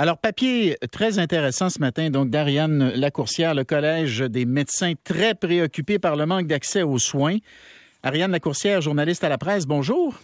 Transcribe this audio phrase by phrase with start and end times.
[0.00, 5.98] Alors, papier très intéressant ce matin, donc d'Ariane Lacourcière, le Collège des médecins très préoccupés
[5.98, 7.38] par le manque d'accès aux soins.
[8.04, 10.14] Ariane Lacourcière, journaliste à la presse, bonjour.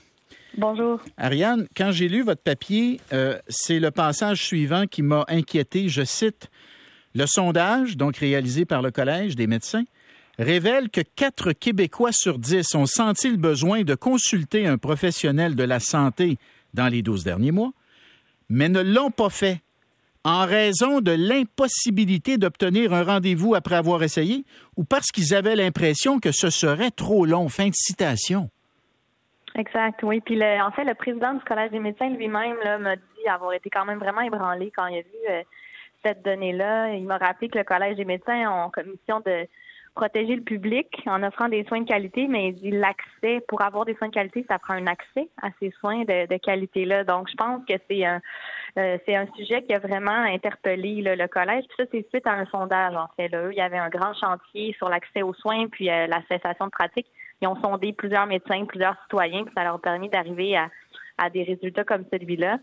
[0.56, 1.00] Bonjour.
[1.16, 5.88] Ariane, quand j'ai lu votre papier, euh, c'est le passage suivant qui m'a inquiété.
[5.88, 6.50] Je cite
[7.16, 9.82] Le sondage, donc réalisé par le Collège des médecins,
[10.38, 15.64] révèle que quatre Québécois sur dix ont senti le besoin de consulter un professionnel de
[15.64, 16.38] la santé
[16.74, 17.72] dans les douze derniers mois,
[18.48, 19.63] mais ne l'ont pas fait
[20.24, 24.44] en raison de l'impossibilité d'obtenir un rendez-vous après avoir essayé
[24.76, 27.48] ou parce qu'ils avaient l'impression que ce serait trop long?
[27.48, 28.48] Fin de citation.
[29.56, 30.20] Exact, oui.
[30.20, 33.84] Puis en fait, le président du Collège des médecins lui-même m'a dit avoir été quand
[33.84, 35.42] même vraiment ébranlé quand il a vu euh,
[36.04, 36.94] cette donnée-là.
[36.94, 39.46] Il m'a rappelé que le Collège des médecins ont commission de
[39.94, 43.84] protéger le public en offrant des soins de qualité, mais il dit l'accès, pour avoir
[43.84, 47.04] des soins de qualité, ça prend un accès à ces soins de, qualité-là.
[47.04, 48.20] Donc, je pense que c'est un,
[48.76, 51.64] euh, c'est un sujet qui a vraiment interpellé le collège.
[51.68, 53.28] Puis ça, c'est suite à un sondage, en fait.
[53.28, 53.48] Là.
[53.50, 56.70] Il y avait un grand chantier sur l'accès aux soins puis euh, la cessation de
[56.70, 57.06] pratique.
[57.40, 60.70] Ils ont sondé plusieurs médecins, plusieurs citoyens, puis ça leur a permis d'arriver à,
[61.18, 62.58] à des résultats comme celui-là.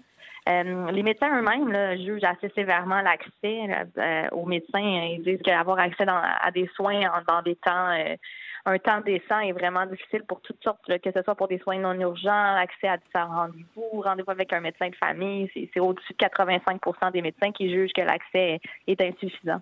[0.50, 4.80] Euh, les médecins eux-mêmes jugent assez sévèrement l'accès euh, aux médecins.
[4.80, 8.16] Ils disent qu'avoir accès à des soins dans des temps, euh,
[8.65, 11.79] un temps décent est vraiment difficile pour toutes sortes, que ce soit pour des soins
[11.79, 15.49] non urgents, accès à différents rendez-vous, rendez-vous avec un médecin de famille.
[15.53, 19.61] C'est au-dessus de 85% des médecins qui jugent que l'accès est insuffisant.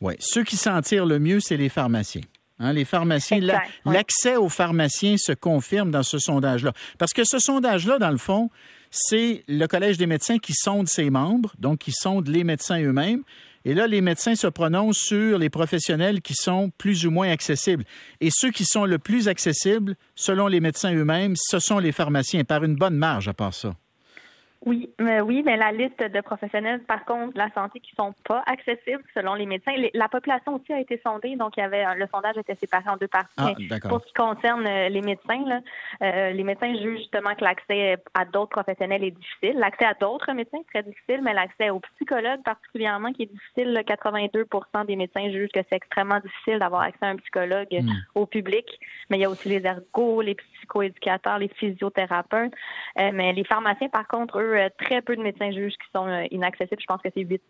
[0.00, 0.14] Oui.
[0.18, 2.22] Ceux qui s'en tirent le mieux, c'est les pharmaciens.
[2.58, 3.40] Hein, les pharmaciens,
[3.84, 6.72] l'accès aux pharmaciens se confirme dans ce sondage-là.
[6.98, 8.50] Parce que ce sondage-là, dans le fond,
[8.90, 13.22] c'est le Collège des médecins qui sonde ses membres, donc qui sonde les médecins eux-mêmes.
[13.68, 17.82] Et là, les médecins se prononcent sur les professionnels qui sont plus ou moins accessibles.
[18.20, 22.44] Et ceux qui sont le plus accessibles, selon les médecins eux-mêmes, ce sont les pharmaciens,
[22.44, 23.74] par une bonne marge à part ça.
[24.64, 28.14] Oui, mais oui, mais la liste de professionnels, par contre, de la santé qui sont
[28.24, 29.72] pas accessibles selon les médecins.
[29.94, 32.96] la population aussi a été sondée, donc il y avait le sondage était séparé en
[32.96, 33.30] deux parties.
[33.38, 35.60] Ah, pour ce qui concerne euh, les médecins, là,
[36.02, 39.58] euh, les médecins jugent justement que l'accès à d'autres professionnels est difficile.
[39.58, 43.82] L'accès à d'autres médecins est très difficile, mais l'accès aux psychologues particulièrement qui est difficile.
[43.86, 44.46] 82
[44.86, 47.90] des médecins jugent que c'est extrêmement difficile d'avoir accès à un psychologue hmm.
[48.14, 48.66] au public.
[49.10, 52.52] Mais il y a aussi les ergots, les psychoéducateurs, les physiothérapeutes.
[52.98, 56.06] Euh, mais les pharmaciens, par contre, eux, euh, très peu de médecins jugent qui sont
[56.06, 56.80] euh, inaccessibles.
[56.80, 57.42] Je pense que c'est 8,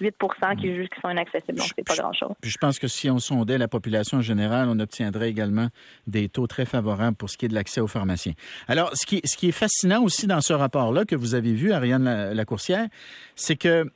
[0.00, 0.14] 8
[0.60, 2.34] qui jugent qui sont inaccessibles, donc c'est pas grand-chose.
[2.40, 5.68] Puis je pense que si on sondait la population en général, on obtiendrait également
[6.06, 8.32] des taux très favorables pour ce qui est de l'accès aux pharmaciens.
[8.68, 11.72] Alors, ce qui, ce qui est fascinant aussi dans ce rapport-là que vous avez vu,
[11.72, 12.86] Ariane Lacourcière,
[13.34, 13.90] c'est que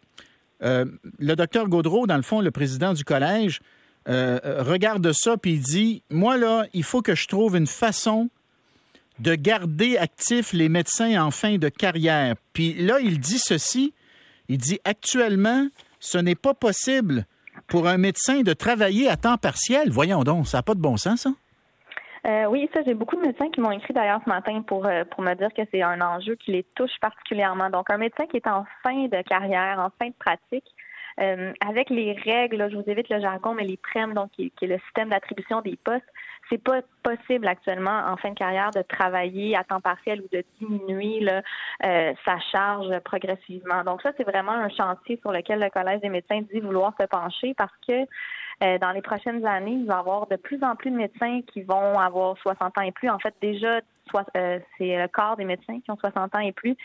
[0.61, 3.61] le docteur Gaudreau, dans le fond, le président du collège,
[4.07, 8.29] regarde ça puis il dit, moi là, il faut que je trouve une façon
[9.21, 12.35] de garder actifs les médecins en fin de carrière.
[12.53, 13.95] Puis là, il dit ceci,
[14.49, 15.67] il dit actuellement,
[15.99, 17.27] ce n'est pas possible
[17.69, 19.91] pour un médecin de travailler à temps partiel.
[19.91, 21.31] Voyons donc, ça n'a pas de bon sens, ça?
[22.27, 25.05] Euh, oui, ça, j'ai beaucoup de médecins qui m'ont écrit d'ailleurs ce matin pour, euh,
[25.05, 27.71] pour me dire que c'est un enjeu qui les touche particulièrement.
[27.71, 30.67] Donc, un médecin qui est en fin de carrière, en fin de pratique,
[31.19, 34.67] euh, avec les règles, je vous évite le jargon, mais les PREM, donc qui est
[34.67, 36.05] le système d'attribution des postes,
[36.51, 40.45] c'est pas possible actuellement en fin de carrière de travailler à temps partiel ou de
[40.61, 41.27] diminuer
[41.85, 43.85] euh, sa charge progressivement.
[43.85, 47.07] Donc ça, c'est vraiment un chantier sur lequel le Collège des médecins dit vouloir se
[47.07, 48.05] pencher parce que
[48.63, 51.41] euh, dans les prochaines années, il va y avoir de plus en plus de médecins
[51.53, 53.09] qui vont avoir 60 ans et plus.
[53.09, 53.81] En fait, déjà,
[54.37, 56.77] euh, c'est le corps des médecins qui ont 60 ans et plus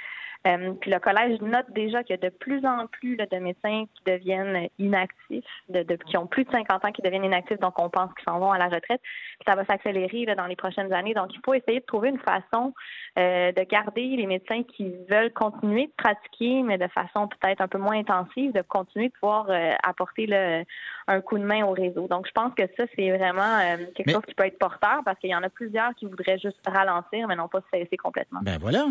[0.47, 3.85] euh, puis le collège note déjà qu'il y a de plus en plus de médecins
[3.95, 7.89] qui deviennent inactifs, de, qui ont plus de 50 ans qui deviennent inactifs, donc on
[7.89, 9.01] pense qu'ils s'en vont à la retraite.
[9.01, 11.13] Puis ça va s'accélérer dans les prochaines années.
[11.13, 12.73] Donc il faut essayer de trouver une façon
[13.17, 17.67] euh, de garder les médecins qui veulent continuer de pratiquer, mais de façon peut-être un
[17.67, 20.63] peu moins intensive, de continuer de pouvoir euh, apporter le,
[21.07, 22.07] un coup de main au réseau.
[22.07, 23.59] Donc je pense que ça, c'est vraiment
[23.95, 26.57] quelque chose qui peut être porteur parce qu'il y en a plusieurs qui voudraient juste
[26.65, 28.39] ralentir, mais non pas cesser complètement.
[28.41, 28.87] Ben voilà.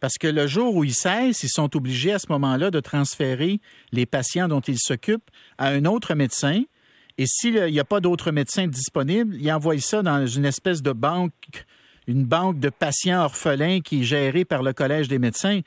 [0.00, 3.60] Parce que le jour où ils cessent, ils sont obligés à ce moment-là de transférer
[3.92, 6.62] les patients dont ils s'occupent à un autre médecin.
[7.18, 10.92] Et s'il n'y a pas d'autres médecins disponibles, ils envoient ça dans une espèce de
[10.92, 11.64] banque,
[12.06, 15.60] une banque de patients orphelins qui est gérée par le Collège des médecins.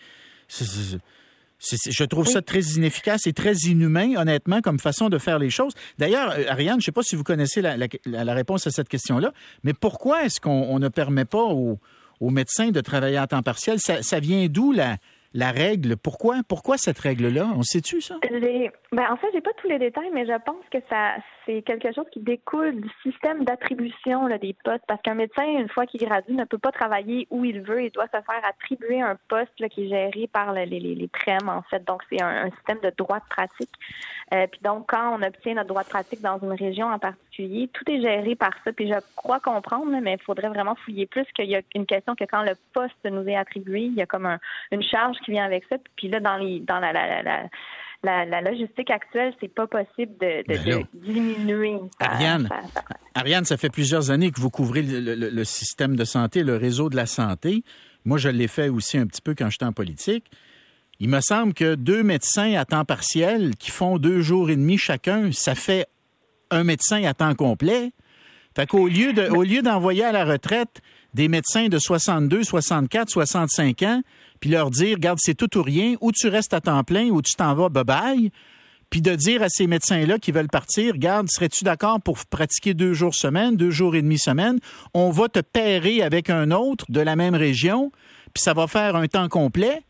[1.62, 5.74] Je trouve ça très inefficace et très inhumain, honnêtement, comme façon de faire les choses.
[6.00, 8.90] D'ailleurs, euh, Ariane, je ne sais pas si vous connaissez la, la réponse à cette
[8.90, 9.32] question-là,
[9.64, 11.80] mais pourquoi est-ce qu'on ne permet pas aux,
[12.20, 13.78] aux médecins de travailler à temps partiel?
[13.80, 14.98] Ça, vient d'où la,
[15.34, 15.98] la règle?
[15.98, 17.48] Pourquoi, pourquoi cette règle-là?
[17.56, 18.16] On sait-tu ça?
[18.24, 21.16] Ben, en fait, j'ai pas tous les détails, mais je pense que ça,
[21.66, 26.02] quelque chose qui découle du système d'attribution des postes, parce qu'un médecin, une fois qu'il
[26.02, 27.84] gradue, ne peut pas travailler où il veut.
[27.84, 31.10] Il doit se faire attribuer un poste qui est géré par les, les, les
[31.48, 31.84] en fait.
[31.86, 33.72] Donc, c'est un, système de droit de pratique.
[34.34, 37.70] Euh, puis donc, quand on obtient notre droit de pratique dans une région en particulier,
[37.74, 38.72] tout est géré par ça.
[38.72, 42.16] Puis je crois comprendre, mais il faudrait vraiment fouiller plus qu'il y a une question
[42.16, 44.38] que quand le poste nous est attribué, il y a comme
[44.72, 45.78] une charge qui vient avec ça.
[45.96, 47.44] Puis là, dans les la,
[48.04, 51.80] logistique actuelle, c'est pas possible de, ben diminuer.
[52.00, 52.82] Ariane, ça,
[53.16, 56.96] Ariane, ça fait plusieurs années que vous couvrez le, système de santé, le réseau de
[56.96, 57.64] la santé.
[58.06, 60.26] Moi, je l'ai fait aussi un petit peu quand j'étais en politique.
[61.00, 64.78] Il me semble que deux médecins à temps partiel qui font deux jours et demi
[64.78, 65.88] chacun, ça fait
[66.52, 67.92] un médecin à temps complet.
[68.56, 70.82] Fait qu'au lieu de, au lieu d'envoyer à la retraite
[71.14, 74.02] des médecins de 62, 64, 65 ans,
[74.40, 77.22] puis leur dire, regarde, c'est tout ou rien, ou tu restes à temps plein, ou
[77.22, 78.32] tu t'en vas, bye-bye.
[78.90, 82.94] Puis de dire à ces médecins-là qui veulent partir, regarde, serais-tu d'accord pour pratiquer deux
[82.94, 84.60] jours semaine, deux jours et demi semaine?
[84.94, 87.92] On va te pairer avec un autre de la même région,
[88.34, 89.84] puis ça va faire un temps complet.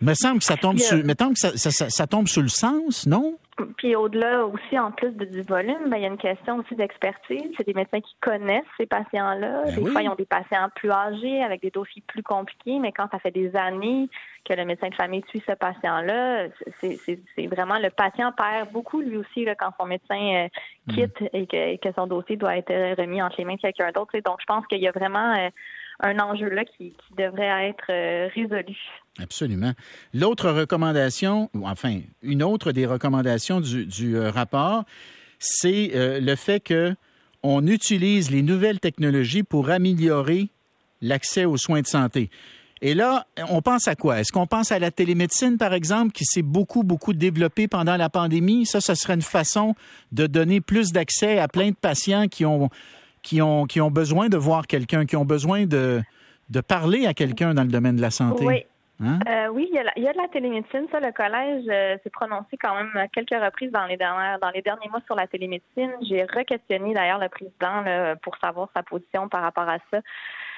[0.00, 3.36] Me semble que ça tombe sur, mettons que ça, ça tombe sur le sens, non?
[3.76, 6.76] Puis au-delà aussi, en plus de, du volume, ben, il y a une question aussi
[6.76, 7.42] d'expertise.
[7.56, 9.64] C'est des médecins qui connaissent ces patients-là.
[9.64, 12.92] Ben des fois, ils ont des patients plus âgés avec des dossiers plus compliqués, mais
[12.92, 14.08] quand ça fait des années
[14.44, 16.46] que le médecin de famille suit ce patient-là,
[16.80, 20.48] c'est vraiment le patient perd beaucoup lui aussi là, quand son médecin euh,
[20.86, 20.94] mm.
[20.94, 24.16] quitte et, que, son dossier doit être remis entre les mains de quelqu'un d'autre.
[24.24, 25.48] Donc, je pense qu'il y a vraiment euh,
[26.00, 28.76] un enjeu là qui, devrait être euh, résolu.
[29.20, 29.72] Absolument.
[30.14, 34.84] L'autre recommandation, ou enfin, une autre des recommandations du, euh, rapport,
[35.38, 36.94] c'est euh, le fait que
[37.42, 40.48] on utilise les nouvelles technologies pour améliorer
[41.00, 42.30] l'accès aux soins de santé.
[42.80, 44.20] Et là, on pense à quoi?
[44.20, 48.08] Est-ce qu'on pense à la télémédecine, par exemple, qui s'est beaucoup, beaucoup développée pendant la
[48.08, 48.66] pandémie?
[48.66, 49.74] Ça, ce serait une façon
[50.12, 52.70] de donner plus d'accès à plein de patients qui ont
[53.22, 56.00] qui ont, qui ont besoin de voir quelqu'un, qui ont besoin de,
[56.50, 58.44] de parler à quelqu'un dans le domaine de la santé.
[58.46, 58.64] Oui.
[59.00, 59.18] Hein?
[59.28, 60.86] Euh, oui, il y, a il y, a de la télémédecine.
[60.90, 64.62] Ça, le collège euh, s'est prononcé quand même quelques reprises dans les dernières, dans les
[64.62, 65.92] derniers mois sur la télémédecine.
[66.02, 67.84] J'ai re-questionné d'ailleurs le président
[68.22, 70.00] pour savoir sa position par rapport à ça.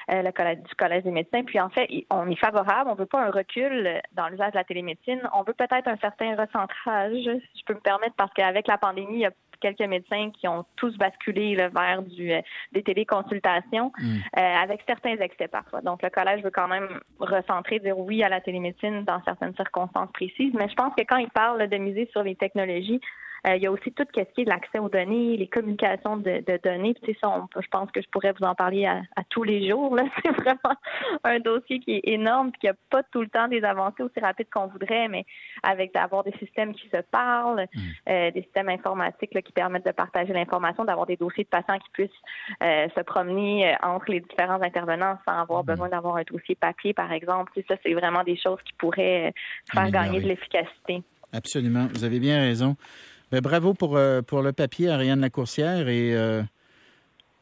[0.09, 1.43] Euh, le collège, du Collège des médecins.
[1.43, 4.63] Puis en fait, on est favorable, on veut pas un recul dans l'usage de la
[4.63, 5.21] télémédecine.
[5.33, 9.13] On veut peut-être un certain recentrage, si je peux me permettre, parce qu'avec la pandémie,
[9.13, 12.41] il y a quelques médecins qui ont tous basculé vers du, euh,
[12.71, 14.17] des téléconsultations, mm.
[14.37, 15.81] euh, avec certains excès parfois.
[15.81, 20.11] Donc, le collège veut quand même recentrer, dire oui à la télémédecine dans certaines circonstances
[20.13, 20.53] précises.
[20.53, 22.99] Mais je pense que quand il parle de miser sur les technologies,
[23.47, 26.17] euh, il y a aussi tout ce qui est de l'accès aux données, les communications
[26.17, 26.93] de, données.
[27.01, 29.95] Puis, ça, je pense que je pourrais vous en parler à, tous les jours.
[29.95, 30.03] Là.
[30.23, 30.75] C'est vraiment
[31.23, 34.19] un dossier qui est énorme, puis qui n'a pas tout le temps des avancées aussi
[34.19, 35.25] rapides qu'on voudrait, mais
[35.63, 37.79] avec d'avoir des systèmes qui se parlent, mm.
[38.09, 41.89] euh, des systèmes informatiques qui permettent de partager l'information, d'avoir des dossiers de patients qui
[41.93, 42.09] puissent
[42.61, 45.67] euh, se promener entre les différents intervenants sans avoir mm.
[45.67, 47.51] besoin d'avoir un dossier papier, par exemple.
[47.67, 49.33] ça, c'est vraiment des choses qui pourraient
[49.71, 51.01] faire gagner de l'efficacité.
[51.33, 51.87] Absolument.
[51.93, 52.75] Vous avez bien raison.
[53.39, 55.87] Bravo pour, euh, pour le papier, Ariane Lacourcière.
[55.87, 56.43] Et euh,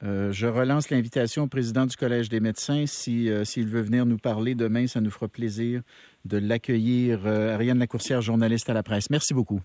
[0.03, 2.85] euh, je relance l'invitation au président du Collège des médecins.
[2.85, 5.81] S'il veut venir nous parler demain, ça nous fera plaisir
[6.25, 7.25] de l'accueillir.
[7.25, 9.09] Ariane Lacourcière, journaliste à la presse.
[9.09, 9.61] Merci beaucoup.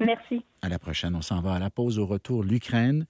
[0.00, 0.44] Merci.
[0.62, 1.14] À la prochaine.
[1.14, 2.00] On s'en va à la pause.
[2.00, 3.06] Au retour, l'Ukraine.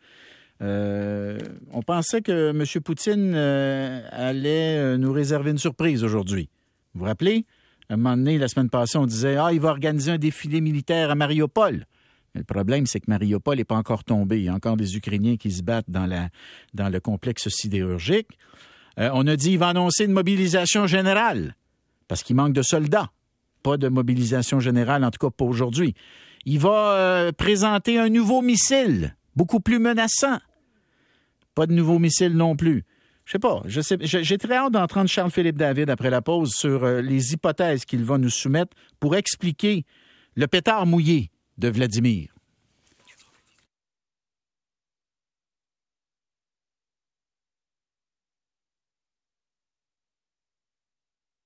[0.61, 2.83] on pensait que M.
[2.83, 6.51] Poutine allait nous réserver une surprise aujourd'hui.
[6.93, 7.47] Vous vous rappelez?
[7.89, 10.61] À un moment donné, la semaine passée, on disait Ah, il va organiser un défilé
[10.61, 11.87] militaire à Mariupol
[12.35, 14.39] le problème, c'est que Mariupol n'est pas encore tombé.
[14.39, 18.39] Il y a encore des Ukrainiens qui se battent dans, le complexe sidérurgique.
[18.99, 21.57] Euh, on a dit qu'il va annoncer une mobilisation générale
[22.09, 23.11] parce qu'il manque de soldats.
[23.63, 25.95] Pas de mobilisation générale, en tout cas pas aujourd'hui.
[26.45, 30.39] Il va euh, présenter un nouveau missile, beaucoup plus menaçant.
[31.55, 32.85] Pas de nouveau missile non plus.
[33.25, 33.63] Je sais pas.
[33.67, 38.19] J'ai très hâte d'entendre Charles-Philippe David après la pause sur euh, les hypothèses qu'il va
[38.19, 39.85] nous soumettre pour expliquer
[40.35, 41.31] le pétard mouillé
[41.63, 42.42] de Vladimir.